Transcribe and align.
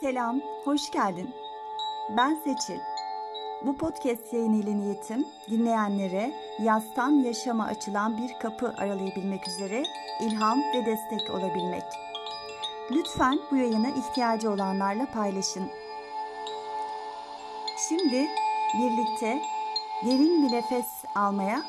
Selam, 0.00 0.40
hoş 0.64 0.90
geldin. 0.90 1.30
Ben 2.16 2.34
Seçil. 2.34 2.80
Bu 3.66 3.76
podcast 3.76 4.32
yayını 4.32 4.56
ile 4.56 4.76
niyetim 4.76 5.26
dinleyenlere 5.50 6.34
yastan 6.62 7.10
yaşama 7.10 7.64
açılan 7.64 8.18
bir 8.18 8.38
kapı 8.42 8.74
aralayabilmek 8.78 9.48
üzere 9.48 9.82
ilham 10.20 10.58
ve 10.58 10.86
destek 10.86 11.30
olabilmek. 11.30 11.82
Lütfen 12.90 13.38
bu 13.50 13.56
yayını 13.56 13.88
ihtiyacı 13.90 14.50
olanlarla 14.50 15.06
paylaşın. 15.06 15.70
Şimdi 17.88 18.28
birlikte 18.78 19.42
derin 20.06 20.42
bir 20.42 20.52
nefes 20.52 21.04
almaya 21.14 21.62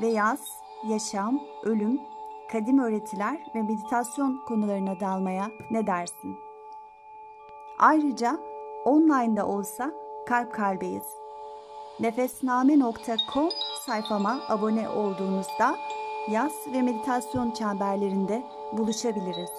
ve 0.00 0.06
yaz, 0.06 0.40
yaşam, 0.88 1.40
ölüm, 1.62 2.00
kadim 2.52 2.78
öğretiler 2.78 3.40
ve 3.54 3.62
meditasyon 3.62 4.44
konularına 4.48 5.00
dalmaya 5.00 5.50
ne 5.70 5.86
dersin? 5.86 6.45
Ayrıca 7.78 8.40
online'da 8.84 9.46
olsa 9.46 9.92
kalp 10.26 10.54
kalbeyiz. 10.54 11.06
Nefesname.com 12.00 13.50
sayfama 13.86 14.42
abone 14.48 14.88
olduğunuzda 14.88 15.76
yaz 16.30 16.52
ve 16.72 16.82
meditasyon 16.82 17.50
çemberlerinde 17.50 18.42
buluşabiliriz. 18.72 19.50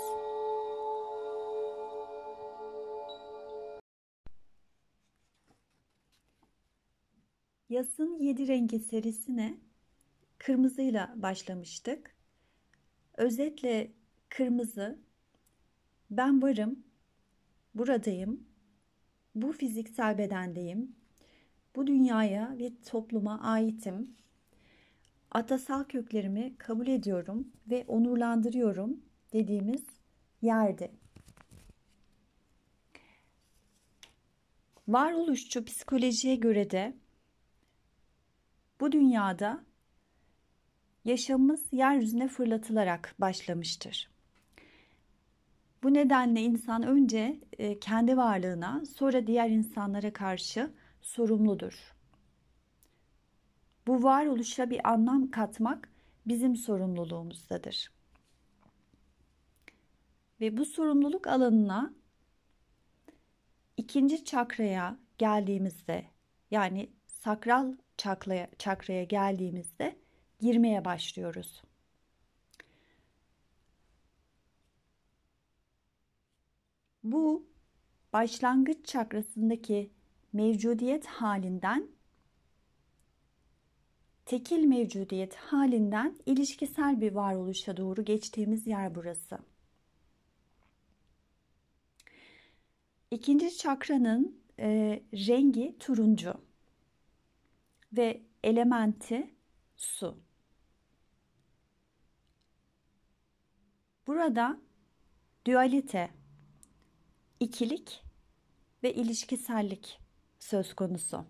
Yasın 7.69 8.17
Yedi 8.19 8.47
Rengi 8.47 8.79
serisine 8.79 9.57
kırmızıyla 10.37 11.13
başlamıştık. 11.15 12.15
Özetle 13.17 13.91
kırmızı, 14.29 14.99
ben 16.09 16.41
varım, 16.41 16.86
buradayım, 17.77 18.47
bu 19.35 19.51
fiziksel 19.51 20.17
bedendeyim, 20.17 20.95
bu 21.75 21.87
dünyaya 21.87 22.55
ve 22.59 22.71
topluma 22.89 23.41
aitim, 23.41 24.15
atasal 25.31 25.83
köklerimi 25.83 26.57
kabul 26.57 26.87
ediyorum 26.87 27.47
ve 27.69 27.85
onurlandırıyorum 27.87 29.01
dediğimiz 29.33 29.85
yerde. 30.41 30.91
Varoluşçu 34.87 35.65
psikolojiye 35.65 36.35
göre 36.35 36.69
de 36.69 36.97
bu 38.79 38.91
dünyada 38.91 39.63
yaşamımız 41.05 41.65
yeryüzüne 41.71 42.27
fırlatılarak 42.27 43.15
başlamıştır. 43.19 44.16
Bu 45.87 45.93
nedenle 45.93 46.41
insan 46.41 46.83
önce 46.83 47.39
e, 47.57 47.79
kendi 47.79 48.17
varlığına, 48.17 48.83
sonra 48.85 49.27
diğer 49.27 49.49
insanlara 49.49 50.13
karşı 50.13 50.71
sorumludur. 51.01 51.93
Bu 53.87 54.03
varoluşa 54.03 54.69
bir 54.69 54.89
anlam 54.89 55.31
katmak 55.31 55.89
bizim 56.25 56.55
sorumluluğumuzdadır. 56.55 57.91
Ve 60.41 60.57
bu 60.57 60.65
sorumluluk 60.65 61.27
alanına 61.27 61.93
ikinci 63.77 64.25
çakraya 64.25 64.97
geldiğimizde 65.17 66.05
yani 66.51 66.89
sakral 67.07 67.75
çakraya, 67.97 68.47
çakraya 68.59 69.03
geldiğimizde 69.03 69.95
girmeye 70.39 70.85
başlıyoruz. 70.85 71.61
Bu 77.11 77.45
başlangıç 78.13 78.85
çakrasındaki 78.85 79.91
mevcudiyet 80.33 81.05
halinden 81.05 81.87
tekil 84.25 84.65
mevcudiyet 84.65 85.35
halinden 85.35 86.15
ilişkisel 86.25 87.01
bir 87.01 87.11
varoluşa 87.11 87.77
doğru 87.77 88.05
geçtiğimiz 88.05 88.67
yer 88.67 88.95
burası. 88.95 89.39
İkinci 93.11 93.57
çakranın 93.57 94.39
e, 94.59 94.99
rengi 95.13 95.75
turuncu 95.79 96.33
ve 97.93 98.21
elementi 98.43 99.35
su. 99.77 100.17
Burada 104.07 104.59
dualite, 105.45 106.16
ikilik 107.39 108.03
ve 108.83 108.93
ilişkisellik 108.93 109.99
söz 110.39 110.73
konusu. 110.73 111.25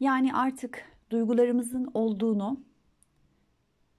Yani 0.00 0.34
artık 0.34 0.84
duygularımızın 1.10 1.90
olduğunu 1.94 2.60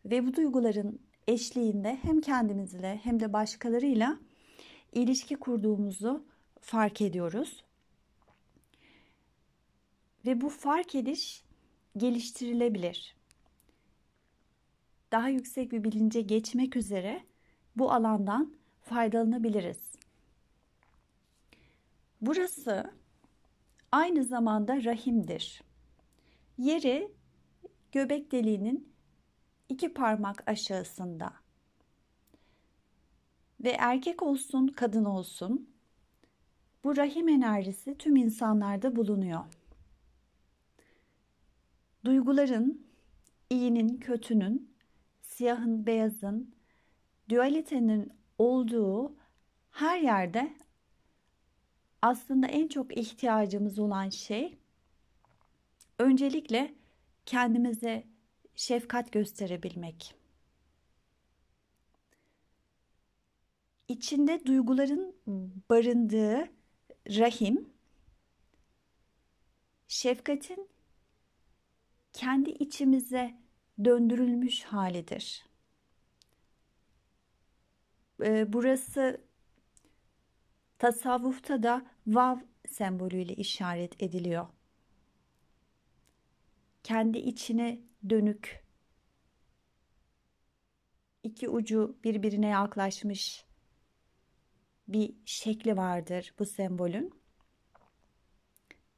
ve 0.06 0.28
bu 0.28 0.36
duyguların 0.36 1.00
eşliğinde 1.28 2.00
hem 2.02 2.22
kendimizle 2.22 3.00
hem 3.04 3.20
de 3.20 3.34
başkalarıyla 3.34 4.20
ilişki 4.94 5.36
kurduğumuzu 5.36 6.26
fark 6.62 7.02
ediyoruz. 7.02 7.64
Ve 10.26 10.42
bu 10.42 10.50
fark 10.50 10.96
ediş 10.96 11.44
geliştirilebilir. 11.98 13.16
Daha 15.12 15.30
yüksek 15.30 15.72
bir 15.72 15.84
bilince 15.84 16.22
geçmek 16.22 16.76
üzere 16.76 17.24
bu 17.76 17.92
alandan 17.92 18.54
faydalanabiliriz. 18.82 19.87
Burası 22.22 22.94
aynı 23.92 24.24
zamanda 24.24 24.84
rahimdir. 24.84 25.62
Yeri 26.58 27.12
göbek 27.92 28.32
deliğinin 28.32 28.94
iki 29.70 29.94
parmak 29.94 30.44
aşağısında. 30.50 31.34
Ve 33.64 33.70
erkek 33.70 34.24
olsun, 34.24 34.68
kadın 34.68 35.06
olsun 35.06 35.70
bu 36.84 36.98
rahim 36.98 37.30
enerjisi 37.30 37.98
tüm 37.98 38.16
insanlarda 38.16 38.96
bulunuyor. 38.96 39.46
Duyguların, 42.06 42.88
iyinin, 43.50 43.98
kötünün, 43.98 44.74
siyahın, 45.22 45.86
beyazın, 45.86 46.56
dualitenin 47.30 48.14
olduğu 48.38 49.16
her 49.72 50.00
yerde 50.00 50.54
aslında 52.08 52.48
en 52.48 52.68
çok 52.68 52.98
ihtiyacımız 52.98 53.80
olan 53.80 54.10
şey 54.10 54.58
öncelikle 56.00 56.74
kendimize 57.26 58.04
şefkat 58.56 59.12
gösterebilmek. 59.12 60.16
İçinde 63.88 64.46
duyguların 64.46 65.16
barındığı 65.70 66.50
rahim 67.10 67.70
şefkatin 69.88 70.70
kendi 72.14 72.50
içimize 72.50 73.36
döndürülmüş 73.86 74.64
halidir. 74.64 75.46
Ee, 78.24 78.54
burası 78.54 79.27
tasavvufta 80.80 81.64
da 81.64 81.86
vav 82.08 82.38
sembolüyle 82.68 83.34
işaret 83.34 84.04
ediliyor. 84.04 84.48
Kendi 86.84 87.18
içine 87.18 87.80
dönük 88.10 88.66
iki 91.24 91.50
ucu 91.50 91.98
birbirine 92.04 92.48
yaklaşmış 92.48 93.46
bir 94.88 95.16
şekli 95.26 95.78
vardır 95.78 96.34
bu 96.40 96.46
sembolün 96.46 97.14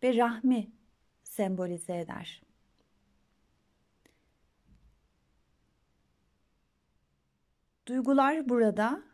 ve 0.04 0.18
rahmi 0.18 0.72
sembolize 1.24 1.98
eder. 1.98 2.42
Duygular 7.86 8.50
burada 8.50 9.09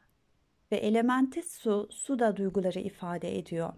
ve 0.75 0.80
elementi 0.80 1.44
su, 1.44 1.88
su 1.92 2.19
da 2.19 2.38
duyguları 2.38 2.80
ifade 2.80 3.38
ediyor. 3.38 3.74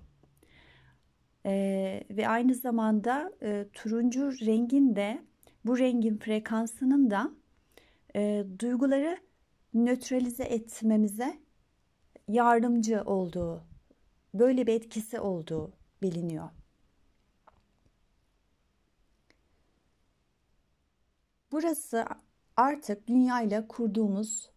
Ee, 1.46 2.04
ve 2.10 2.28
aynı 2.28 2.56
zamanda 2.56 3.32
e, 3.42 3.66
turuncu 3.74 4.32
rengin 4.46 4.96
de 4.96 5.22
bu 5.66 5.78
rengin 5.78 6.18
frekansının 6.18 7.10
da 7.10 7.32
e, 8.16 8.46
duyguları 8.60 9.18
nötralize 9.74 10.44
etmemize 10.44 11.40
yardımcı 12.28 13.04
olduğu, 13.06 13.64
böyle 14.34 14.68
bir 14.68 14.74
etkisi 14.74 15.20
olduğu 15.20 15.74
biliniyor. 16.02 16.50
Burası 21.52 22.06
artık 22.56 23.08
dünya 23.08 23.42
ile 23.42 23.68
kurduğumuz 23.68 24.57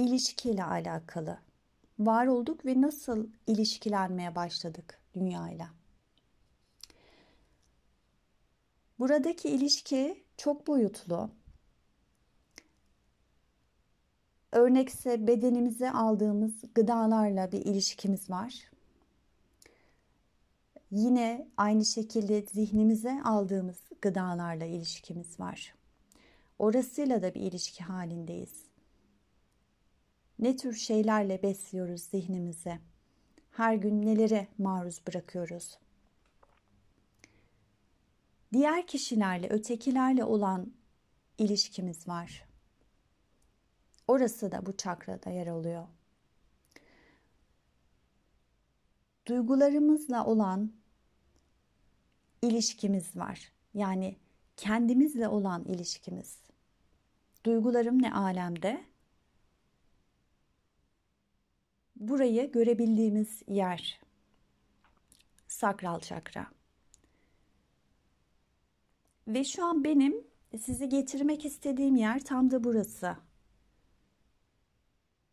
ilişkiyle 0.00 0.64
alakalı. 0.64 1.38
var 1.98 2.26
olduk 2.26 2.66
ve 2.66 2.80
nasıl 2.80 3.26
ilişkilenmeye 3.46 4.34
başladık 4.34 5.00
dünyayla? 5.14 5.70
Buradaki 8.98 9.48
ilişki 9.48 10.24
çok 10.36 10.66
boyutlu. 10.66 11.30
Örnekse 14.52 15.26
bedenimize 15.26 15.90
aldığımız 15.90 16.52
gıdalarla 16.74 17.52
bir 17.52 17.58
ilişkimiz 17.58 18.30
var. 18.30 18.70
Yine 20.90 21.48
aynı 21.56 21.84
şekilde 21.84 22.42
zihnimize 22.42 23.22
aldığımız 23.22 23.78
gıdalarla 24.02 24.64
ilişkimiz 24.64 25.40
var. 25.40 25.74
Orasıyla 26.58 27.22
da 27.22 27.34
bir 27.34 27.40
ilişki 27.40 27.84
halindeyiz. 27.84 28.69
Ne 30.40 30.56
tür 30.56 30.74
şeylerle 30.74 31.42
besliyoruz 31.42 32.02
zihnimizi? 32.02 32.78
Her 33.50 33.74
gün 33.74 34.06
nelere 34.06 34.48
maruz 34.58 35.06
bırakıyoruz? 35.06 35.78
Diğer 38.52 38.86
kişilerle, 38.86 39.48
ötekilerle 39.48 40.24
olan 40.24 40.72
ilişkimiz 41.38 42.08
var. 42.08 42.44
Orası 44.08 44.52
da 44.52 44.66
bu 44.66 44.76
çakrada 44.76 45.30
yer 45.30 45.46
alıyor. 45.46 45.86
Duygularımızla 49.26 50.24
olan 50.26 50.72
ilişkimiz 52.42 53.16
var. 53.16 53.52
Yani 53.74 54.16
kendimizle 54.56 55.28
olan 55.28 55.64
ilişkimiz. 55.64 56.38
Duygularım 57.44 58.02
ne 58.02 58.14
alemde? 58.14 58.90
Burayı 62.00 62.52
görebildiğimiz 62.52 63.42
yer. 63.48 64.00
Sakral 65.48 66.00
çakra. 66.00 66.46
Ve 69.28 69.44
şu 69.44 69.64
an 69.64 69.84
benim 69.84 70.24
sizi 70.60 70.88
getirmek 70.88 71.44
istediğim 71.44 71.96
yer 71.96 72.24
tam 72.24 72.50
da 72.50 72.64
burası. 72.64 73.16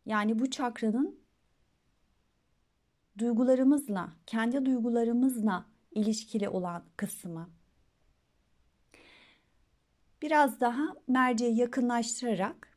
Yani 0.06 0.38
bu 0.38 0.50
çakranın 0.50 1.20
duygularımızla, 3.18 4.12
kendi 4.26 4.66
duygularımızla 4.66 5.66
ilişkili 5.90 6.48
olan 6.48 6.84
kısmı. 6.96 7.50
Biraz 10.22 10.60
daha 10.60 10.94
merceği 11.08 11.56
yakınlaştırarak 11.56 12.67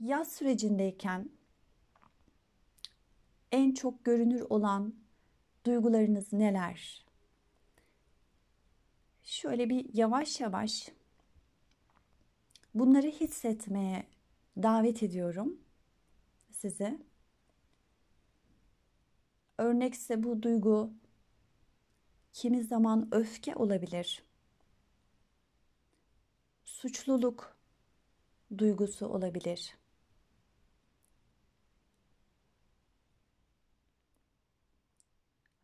yaz 0.00 0.32
sürecindeyken 0.32 1.30
en 3.52 3.74
çok 3.74 4.04
görünür 4.04 4.40
olan 4.40 4.94
duygularınız 5.66 6.32
neler? 6.32 7.04
Şöyle 9.22 9.70
bir 9.70 9.94
yavaş 9.94 10.40
yavaş 10.40 10.88
bunları 12.74 13.06
hissetmeye 13.06 14.06
davet 14.56 15.02
ediyorum 15.02 15.60
size. 16.50 16.98
Örnekse 19.58 20.22
bu 20.22 20.42
duygu 20.42 20.92
kimi 22.32 22.64
zaman 22.64 23.08
öfke 23.12 23.54
olabilir. 23.54 24.22
Suçluluk 26.64 27.56
duygusu 28.58 29.06
olabilir. 29.06 29.77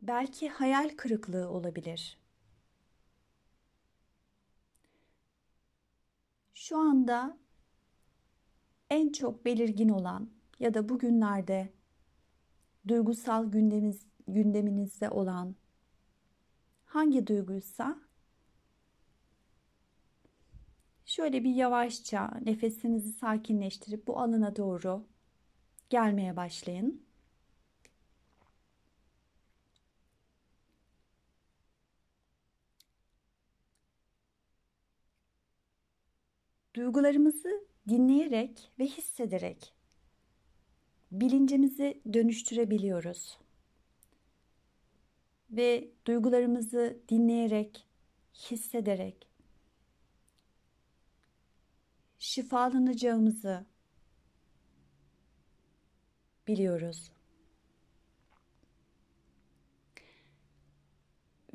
Belki 0.07 0.49
hayal 0.49 0.89
kırıklığı 0.97 1.49
olabilir. 1.49 2.17
Şu 6.53 6.77
anda 6.77 7.37
en 8.89 9.11
çok 9.11 9.45
belirgin 9.45 9.89
olan 9.89 10.29
ya 10.59 10.73
da 10.73 10.89
bugünlerde 10.89 11.73
duygusal 12.87 13.51
gündeminiz, 13.51 14.05
gündeminizde 14.27 15.09
olan 15.09 15.55
hangi 16.85 17.27
duyguysa 17.27 17.99
şöyle 21.05 21.43
bir 21.43 21.53
yavaşça 21.55 22.31
nefesinizi 22.45 23.11
sakinleştirip 23.11 24.07
bu 24.07 24.19
alana 24.19 24.55
doğru 24.55 25.07
gelmeye 25.89 26.35
başlayın. 26.35 27.04
Duygularımızı 36.75 37.65
dinleyerek 37.89 38.71
ve 38.79 38.85
hissederek 38.85 39.73
bilincimizi 41.11 42.01
dönüştürebiliyoruz. 42.13 43.37
Ve 45.51 45.91
duygularımızı 46.05 46.99
dinleyerek, 47.09 47.87
hissederek 48.33 49.27
şifalanacağımızı 52.17 53.65
biliyoruz. 56.47 57.11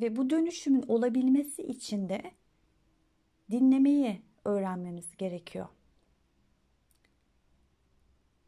Ve 0.01 0.17
bu 0.17 0.31
dönüşümün 0.31 0.83
olabilmesi 0.83 1.63
için 1.63 2.09
de 2.09 2.23
dinlemeyi 3.51 4.30
öğrenmemiz 4.45 5.17
gerekiyor. 5.17 5.69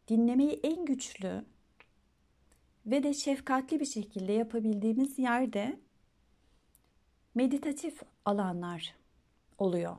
Dinlemeyi 0.09 0.61
en 0.63 0.85
güçlü 0.85 1.45
ve 2.87 3.03
de 3.03 3.15
şefkatli 3.15 3.81
bir 3.81 3.87
şekilde 3.87 4.33
yapabildiğimiz 4.33 5.19
yerde 5.19 5.81
meditatif 7.35 8.03
alanlar 8.25 8.95
oluyor. 9.59 9.97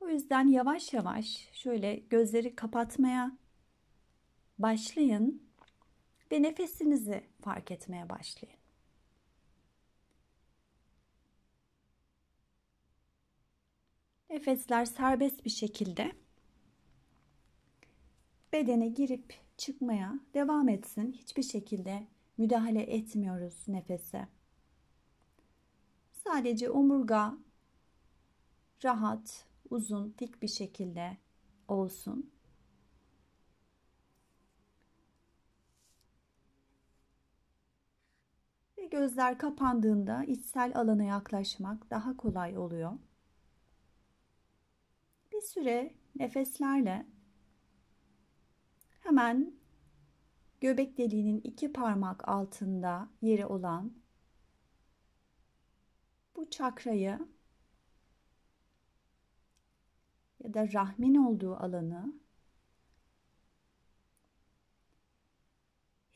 O 0.00 0.08
yüzden 0.08 0.48
yavaş 0.48 0.92
yavaş 0.92 1.48
şöyle 1.52 1.96
gözleri 1.96 2.56
kapatmaya 2.56 3.38
başlayın 4.58 5.42
ve 6.32 6.42
nefesinizi 6.42 7.24
fark 7.40 7.70
etmeye 7.70 8.08
başlayın. 8.08 8.63
Nefesler 14.34 14.84
serbest 14.84 15.44
bir 15.44 15.50
şekilde 15.50 16.12
bedene 18.52 18.88
girip 18.88 19.34
çıkmaya 19.56 20.20
devam 20.34 20.68
etsin. 20.68 21.12
Hiçbir 21.12 21.42
şekilde 21.42 22.06
müdahale 22.38 22.82
etmiyoruz 22.82 23.68
nefese. 23.68 24.28
Sadece 26.12 26.70
omurga 26.70 27.34
rahat, 28.84 29.46
uzun, 29.70 30.14
dik 30.18 30.42
bir 30.42 30.48
şekilde 30.48 31.16
olsun. 31.68 32.30
Ve 38.78 38.86
gözler 38.86 39.38
kapandığında 39.38 40.24
içsel 40.24 40.76
alana 40.76 41.04
yaklaşmak 41.04 41.90
daha 41.90 42.16
kolay 42.16 42.58
oluyor. 42.58 42.92
Bir 45.34 45.40
süre 45.40 45.94
nefeslerle 46.16 47.06
hemen 49.00 49.54
göbek 50.60 50.98
deliğinin 50.98 51.40
iki 51.40 51.72
parmak 51.72 52.28
altında 52.28 53.08
yeri 53.22 53.46
olan 53.46 53.92
bu 56.36 56.50
çakrayı 56.50 57.18
ya 60.44 60.54
da 60.54 60.72
rahmin 60.72 61.14
olduğu 61.14 61.56
alanı 61.56 62.20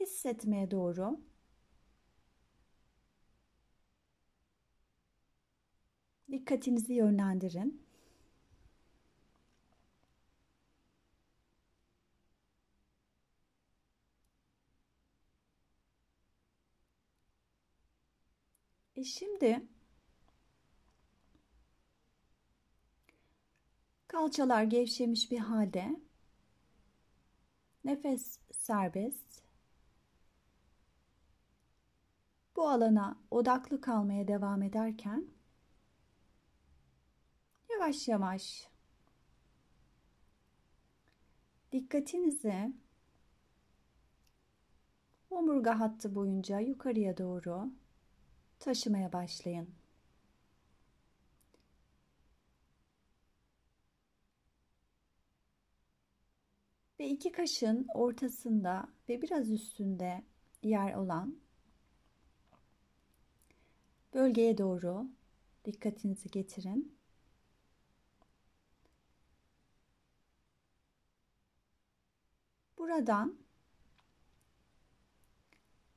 hissetmeye 0.00 0.70
doğru 0.70 1.20
dikkatinizi 6.30 6.94
yönlendirin. 6.94 7.87
E 18.98 19.04
şimdi 19.04 19.66
Kalçalar 24.08 24.62
gevşemiş 24.62 25.30
bir 25.30 25.38
halde. 25.38 26.00
Nefes 27.84 28.38
serbest. 28.52 29.42
Bu 32.56 32.68
alana 32.68 33.18
odaklı 33.30 33.80
kalmaya 33.80 34.28
devam 34.28 34.62
ederken 34.62 35.26
yavaş 37.70 38.08
yavaş 38.08 38.68
dikkatinizi 41.72 42.72
omurga 45.30 45.80
hattı 45.80 46.14
boyunca 46.14 46.58
yukarıya 46.58 47.18
doğru 47.18 47.70
taşımaya 48.68 49.12
başlayın. 49.12 49.74
Ve 57.00 57.08
iki 57.08 57.32
kaşın 57.32 57.86
ortasında 57.94 58.88
ve 59.08 59.22
biraz 59.22 59.50
üstünde 59.50 60.24
yer 60.62 60.94
olan 60.94 61.40
bölgeye 64.14 64.58
doğru 64.58 65.08
dikkatinizi 65.64 66.30
getirin. 66.30 66.98
Buradan 72.78 73.38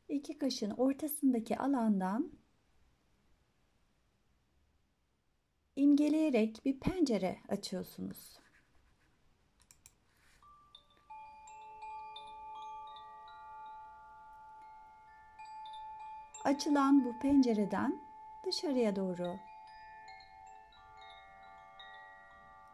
iki 0.10 0.38
kaşın 0.38 0.70
ortasındaki 0.70 1.58
alandan 1.58 2.41
imgeleyerek 5.76 6.66
bir 6.66 6.80
pencere 6.80 7.40
açıyorsunuz. 7.50 8.40
Açılan 16.44 17.06
bu 17.06 17.20
pencereden 17.20 18.02
dışarıya 18.46 18.96
doğru 18.96 19.38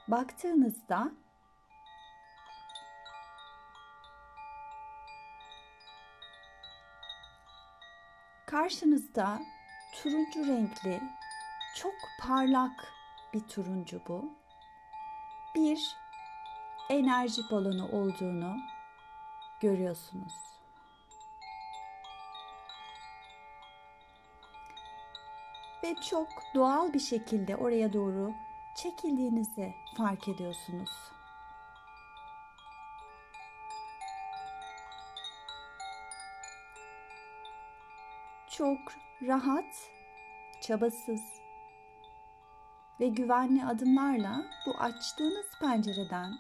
baktığınızda 0.08 1.12
karşınızda 8.46 9.42
turuncu 9.94 10.48
renkli 10.48 11.02
çok 11.82 11.94
parlak 12.20 12.94
bir 13.34 13.42
turuncu 13.42 14.02
bu. 14.08 14.34
Bir 15.56 15.98
enerji 16.90 17.42
balonu 17.52 17.92
olduğunu 17.92 18.58
görüyorsunuz. 19.60 20.34
Ve 25.84 25.96
çok 26.10 26.28
doğal 26.56 26.94
bir 26.94 27.00
şekilde 27.00 27.56
oraya 27.56 27.94
doğru 27.94 28.34
çekildiğinizi 28.76 29.74
fark 29.98 30.28
ediyorsunuz. 30.28 30.92
Çok 38.48 38.80
rahat, 39.22 39.90
çabasız 40.62 41.37
ve 43.00 43.08
güvenli 43.08 43.66
adımlarla 43.66 44.46
bu 44.66 44.78
açtığınız 44.78 45.46
pencereden 45.62 46.34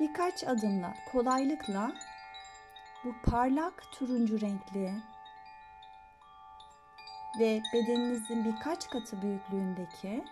birkaç 0.00 0.44
adımla 0.44 0.94
kolaylıkla 1.12 1.92
bu 3.04 3.14
parlak 3.30 3.82
turuncu 3.92 4.40
renkli 4.40 5.02
ve 7.38 7.62
bedeninizin 7.72 8.44
birkaç 8.44 8.88
katı 8.88 9.22
büyüklüğündeki 9.22 10.24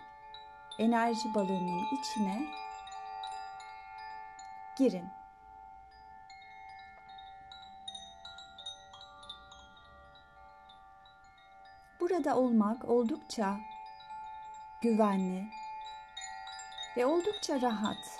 enerji 0.79 1.33
balonunun 1.35 1.85
içine 1.99 2.45
girin. 4.77 5.18
Burada 12.19 12.37
olmak 12.37 12.89
oldukça 12.89 13.57
güvenli 14.81 15.47
ve 16.97 17.05
oldukça 17.05 17.61
rahat. 17.61 18.19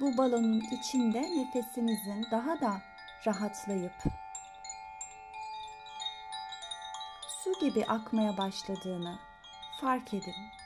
Bu 0.00 0.16
balonun 0.16 0.60
içinde 0.60 1.22
nefesinizin 1.22 2.26
daha 2.30 2.60
da 2.60 2.80
rahatlayıp 3.26 4.02
su 7.28 7.52
gibi 7.60 7.84
akmaya 7.86 8.36
başladığını 8.36 9.18
fark 9.80 10.14
edin. 10.14 10.57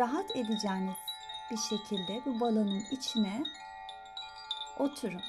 Rahat 0.00 0.36
edeceğiniz 0.36 0.96
bir 1.50 1.56
şekilde 1.56 2.24
bu 2.26 2.40
balonun 2.40 2.84
içine 2.90 3.42
oturun. 4.78 5.22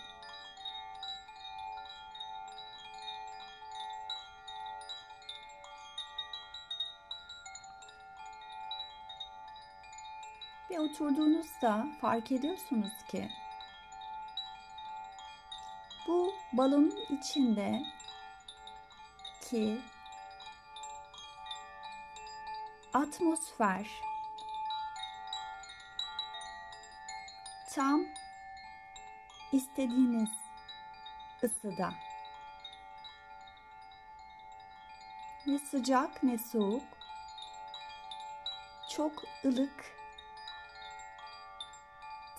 Ve 10.70 10.80
oturduğunuzda 10.80 11.88
fark 12.02 12.32
ediyorsunuz 12.32 12.94
ki 13.12 13.30
bu 16.08 16.34
balonun 16.54 17.00
içinde 17.10 17.82
ki 19.50 19.82
atmosfer 22.94 24.11
tam 27.76 28.06
istediğiniz 29.52 30.30
ısıda. 31.44 31.94
Ne 35.46 35.60
sıcak 35.60 36.24
ne 36.24 36.38
soğuk. 36.38 36.84
Çok 38.90 39.24
ılık, 39.46 39.96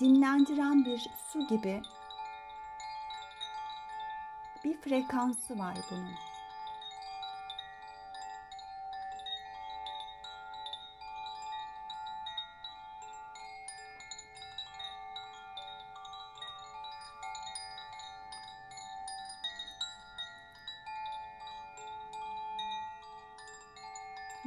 dinlendiren 0.01 0.85
bir 0.85 1.11
su 1.33 1.47
gibi 1.47 1.83
bir 4.65 4.81
frekansı 4.81 5.59
var 5.59 5.77
bunun. 5.91 6.32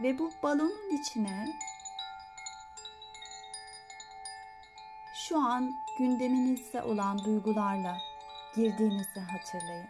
Ve 0.06 0.20
bu 0.20 0.32
balonun 0.44 0.98
içine 1.02 1.48
şu 5.14 5.40
an 5.40 5.76
gündeminizde 5.98 6.82
olan 6.82 7.26
duygularla 7.26 7.98
girdiğinizi 8.56 9.20
hatırlayın. 9.20 9.90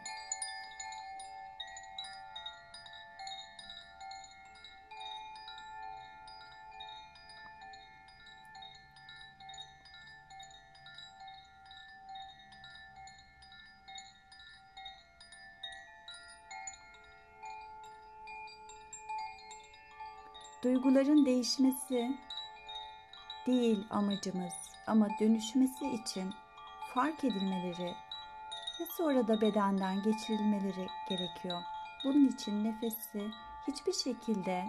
Duyguların 20.75 21.25
değişmesi 21.25 22.17
değil 23.47 23.87
amacımız 23.89 24.53
ama 24.87 25.07
dönüşmesi 25.19 25.87
için 25.87 26.33
fark 26.93 27.23
edilmeleri 27.23 27.93
ve 28.79 28.85
sonra 28.97 29.27
da 29.27 29.41
bedenden 29.41 30.03
geçirilmeleri 30.03 30.87
gerekiyor. 31.09 31.61
Bunun 32.03 32.27
için 32.27 32.63
nefesi 32.63 33.27
hiçbir 33.67 33.93
şekilde 33.93 34.65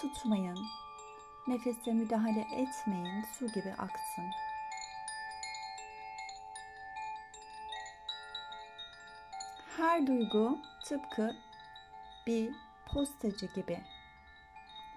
tutmayın. 0.00 0.58
Nefese 1.46 1.92
müdahale 1.92 2.40
etmeyin. 2.40 3.24
Su 3.38 3.46
gibi 3.46 3.74
aksın. 3.78 4.24
Her 9.76 10.06
duygu 10.06 10.58
tıpkı 10.84 11.36
bir 12.26 12.54
postacı 12.86 13.46
gibi 13.46 13.95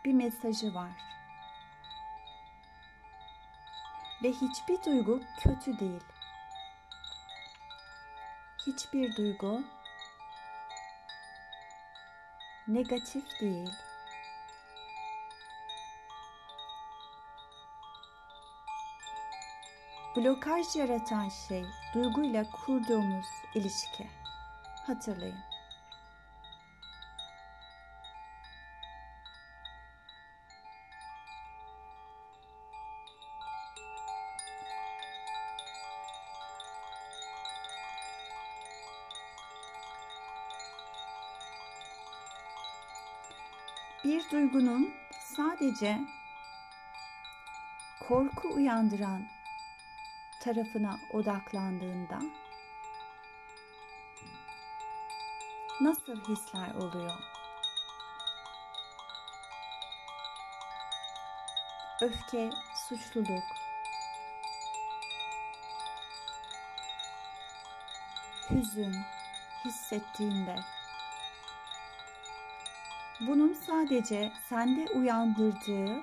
bir 0.06 0.13
mesajı 0.13 0.74
var. 0.74 0.91
Ve 4.24 4.32
hiçbir 4.32 4.84
duygu 4.86 5.22
kötü 5.39 5.79
değil. 5.79 6.03
Hiçbir 8.68 9.15
duygu 9.15 9.63
negatif 12.68 13.24
değil. 13.41 13.70
Blokaj 20.15 20.75
yaratan 20.75 21.29
şey 21.29 21.65
duyguyla 21.94 22.51
kurduğumuz 22.51 23.25
ilişki. 23.56 24.08
Hatırlayın. 24.88 25.49
Sadece 45.69 45.99
korku 48.07 48.47
uyandıran 48.47 49.27
tarafına 50.41 50.99
odaklandığında 51.13 52.19
nasıl 55.81 56.15
hisler 56.15 56.75
oluyor? 56.75 57.13
Öfke, 62.01 62.49
suçluluk, 62.88 63.43
hüzün 68.49 68.95
hissettiğinde 69.65 70.55
bunun 73.19 73.53
sadece 73.53 74.31
sende 74.49 74.85
uyandırdığı 74.93 76.01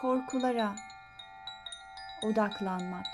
korkulara 0.00 0.74
odaklanmak. 2.22 3.06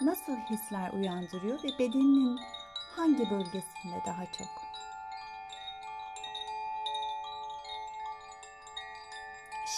Nasıl 0.00 0.36
hisler 0.36 0.90
uyandırıyor 0.90 1.62
ve 1.62 1.78
bedeninin 1.78 2.40
hangi 2.96 3.30
bölgesinde 3.30 4.02
daha 4.06 4.26
çok? 4.26 4.66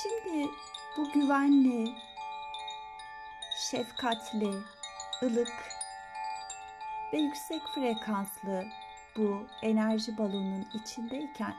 Şimdi 0.03 0.51
bu 0.97 1.13
güvenli, 1.13 1.95
şefkatli, 3.71 4.55
ılık 5.23 5.68
ve 7.13 7.19
yüksek 7.19 7.63
frekanslı 7.75 8.65
bu 9.17 9.47
enerji 9.63 10.19
balonunun 10.19 10.67
içindeyken 10.75 11.55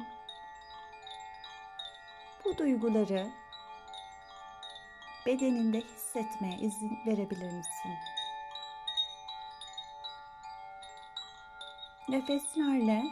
bu 2.45 2.58
duyguları 2.58 3.30
bedeninde 5.26 5.82
hissetmeye 5.82 6.58
izin 6.58 7.00
verebilir 7.06 7.52
misin? 7.52 7.93
Nefeslerle 12.10 13.04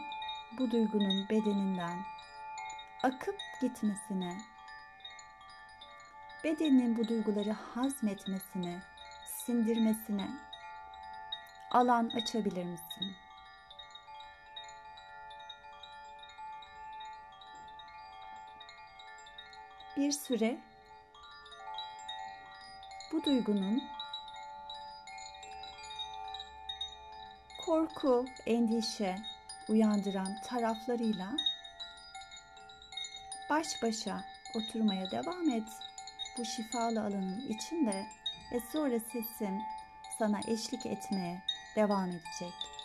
bu 0.58 0.70
duygunun 0.70 1.28
bedeninden 1.28 1.98
akıp 3.02 3.38
gitmesine, 3.60 4.38
bedenin 6.44 6.96
bu 6.96 7.08
duyguları 7.08 7.52
hazmetmesine, 7.52 8.82
sindirmesine 9.26 10.47
alan 11.70 12.10
açabilir 12.16 12.64
misin? 12.64 13.16
Bir 19.96 20.12
süre 20.12 20.58
bu 23.12 23.24
duygunun 23.24 23.82
korku, 27.66 28.24
endişe 28.46 29.16
uyandıran 29.68 30.40
taraflarıyla 30.44 31.36
baş 33.50 33.82
başa 33.82 34.24
oturmaya 34.54 35.10
devam 35.10 35.50
et. 35.50 35.68
Bu 36.38 36.44
şifalı 36.44 37.00
alanın 37.00 37.48
içinde 37.48 38.06
ve 38.52 38.60
sonra 38.72 39.00
sesim 39.00 39.62
sana 40.18 40.40
eşlik 40.46 40.86
etmeye 40.86 41.42
devam 41.76 42.10
edecek. 42.10 42.77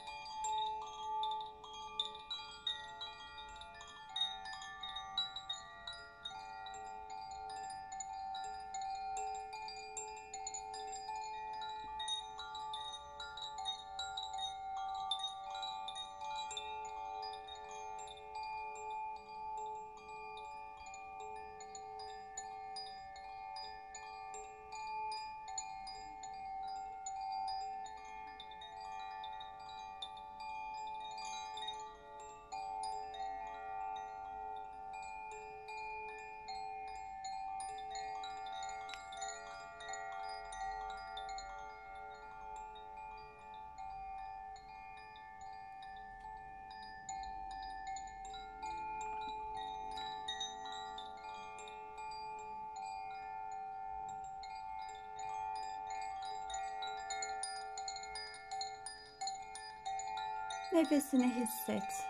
Nefesini 60.74 61.30
hisset. 61.36 62.06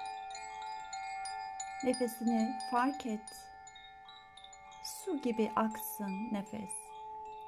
Nefesini 1.83 2.59
fark 2.71 3.05
et. 3.05 3.21
Su 4.83 5.21
gibi 5.21 5.51
aksın 5.55 6.29
nefes 6.31 6.71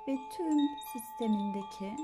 ve 0.08 0.16
tüm 0.38 0.78
sistemindeki 0.94 1.96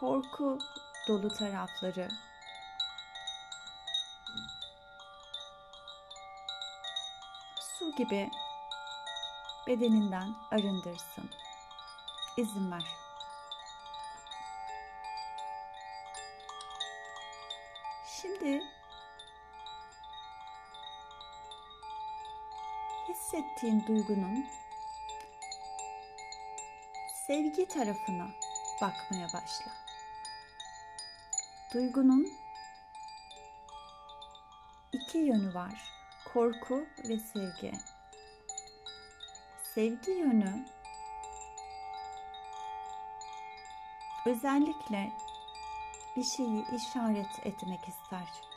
korku 0.00 0.58
dolu 1.08 1.28
tarafları 1.28 2.08
su 7.78 7.96
gibi 7.96 8.30
bedeninden 9.66 10.34
arındırsın. 10.50 11.30
İzin 12.36 12.70
ver. 12.72 13.01
Hissettiğin 23.62 23.86
duygunun 23.86 24.46
sevgi 27.26 27.68
tarafına 27.68 28.30
bakmaya 28.82 29.26
başla. 29.26 29.72
Duygunun 31.74 32.28
iki 34.92 35.18
yönü 35.18 35.54
var. 35.54 35.92
Korku 36.32 36.86
ve 37.08 37.18
sevgi. 37.18 37.72
Sevgi 39.74 40.10
yönü 40.10 40.66
özellikle 44.26 45.12
bir 46.16 46.24
şeyi 46.24 46.64
işaret 46.76 47.46
etmek 47.46 47.88
ister. 47.88 48.51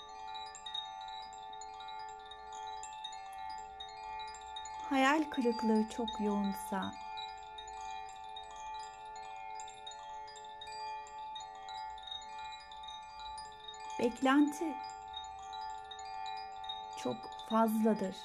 Hayal 4.89 5.23
kırıklığı 5.29 5.89
çok 5.89 6.21
yoğunsa 6.21 6.93
beklenti 13.99 14.75
çok 16.97 17.17
fazladır. 17.49 18.15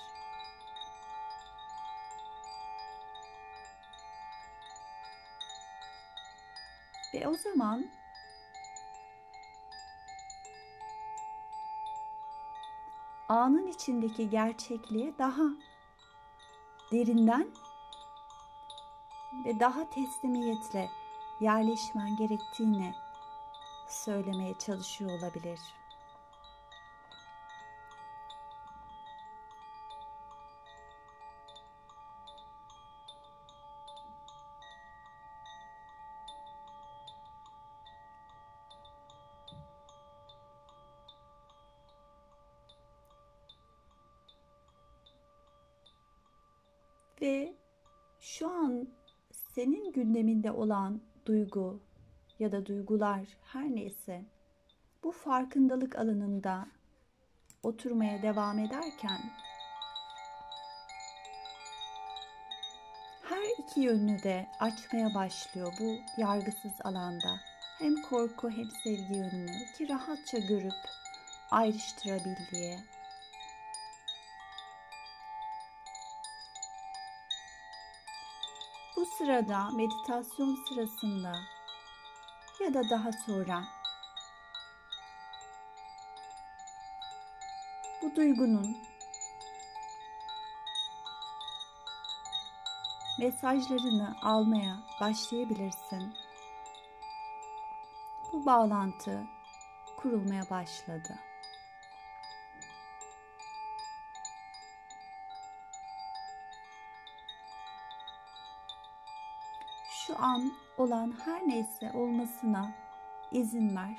Ve 7.14 7.28
o 7.28 7.34
zaman 7.34 7.86
anın 13.28 13.66
içindeki 13.66 14.30
gerçekliğe 14.30 15.18
daha 15.18 15.44
derinden 16.92 17.46
ve 19.44 19.60
daha 19.60 19.90
teslimiyetle 19.90 20.90
yerleşmen 21.40 22.16
gerektiğini 22.16 22.94
söylemeye 23.88 24.54
çalışıyor 24.58 25.10
olabilir. 25.10 25.60
Gündeminde 49.92 50.50
olan 50.50 51.00
duygu 51.26 51.80
ya 52.38 52.52
da 52.52 52.66
duygular 52.66 53.20
her 53.42 53.64
neyse 53.64 54.24
bu 55.04 55.12
farkındalık 55.12 55.96
alanında 55.96 56.66
oturmaya 57.62 58.22
devam 58.22 58.58
ederken 58.58 59.20
her 63.22 63.64
iki 63.64 63.80
yönünü 63.80 64.22
de 64.22 64.46
açmaya 64.60 65.14
başlıyor 65.14 65.72
bu 65.80 66.20
yargısız 66.20 66.72
alanda. 66.84 67.40
Hem 67.78 68.02
korku 68.02 68.50
hem 68.50 68.70
sevgi 68.84 69.18
yönünü 69.18 69.72
ki 69.78 69.88
rahatça 69.88 70.38
görüp 70.38 70.72
ayrıştırabildiği 71.50 72.78
Bu 79.00 79.06
sırada 79.06 79.70
meditasyon 79.70 80.64
sırasında 80.68 81.32
ya 82.60 82.74
da 82.74 82.90
daha 82.90 83.12
sonra 83.12 83.64
bu 88.02 88.16
duygunun 88.16 88.76
mesajlarını 93.18 94.16
almaya 94.22 94.76
başlayabilirsin. 95.00 96.14
Bu 98.32 98.46
bağlantı 98.46 99.26
kurulmaya 99.96 100.50
başladı. 100.50 101.29
An 110.20 110.52
olan 110.78 111.14
her 111.24 111.48
neyse 111.48 111.92
olmasına 111.94 112.70
izin 113.32 113.76
ver. 113.76 113.96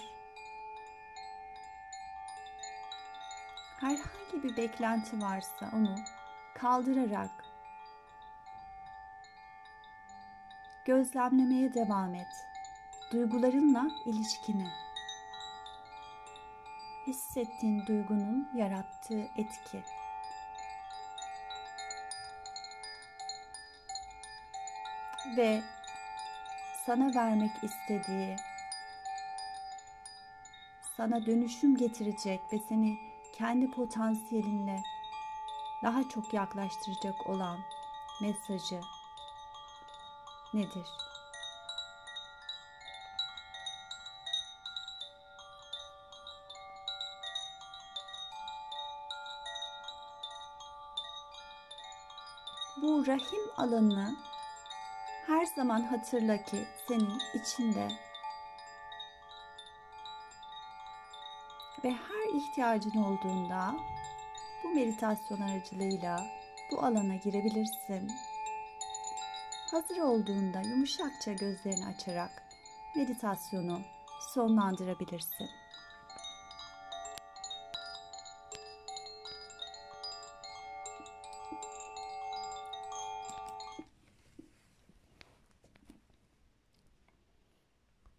Herhangi 3.79 4.43
bir 4.43 4.57
beklenti 4.57 5.21
varsa 5.21 5.71
onu 5.73 5.95
kaldırarak 6.53 7.45
gözlemlemeye 10.85 11.73
devam 11.73 12.15
et. 12.15 12.27
Duygularınla 13.11 13.87
ilişkini. 14.05 14.67
Hissettiğin 17.07 17.85
duygunun 17.87 18.49
yarattığı 18.55 19.21
etki. 19.37 19.83
Ve 25.37 25.61
sana 26.91 27.15
vermek 27.15 27.51
istediği, 27.63 28.35
sana 30.97 31.25
dönüşüm 31.25 31.77
getirecek 31.77 32.41
ve 32.53 32.59
seni 32.69 32.97
kendi 33.33 33.71
potansiyelinle 33.71 34.81
daha 35.83 36.09
çok 36.09 36.33
yaklaştıracak 36.33 37.29
olan 37.29 37.59
mesajı 38.21 38.81
nedir? 40.53 40.87
Bu 52.81 53.07
rahim 53.07 53.51
alanı 53.57 54.15
her 55.31 55.45
zaman 55.45 55.81
hatırla 55.81 56.43
ki 56.43 56.57
senin 56.87 57.19
içinde 57.33 57.87
ve 61.83 61.91
her 61.91 62.37
ihtiyacın 62.39 63.03
olduğunda 63.03 63.75
bu 64.63 64.69
meditasyon 64.69 65.41
aracılığıyla 65.41 66.25
bu 66.71 66.79
alana 66.79 67.15
girebilirsin. 67.15 68.11
Hazır 69.71 69.97
olduğunda 69.97 70.61
yumuşakça 70.61 71.33
gözlerini 71.33 71.85
açarak 71.85 72.43
meditasyonu 72.95 73.81
sonlandırabilirsin. 74.33 75.49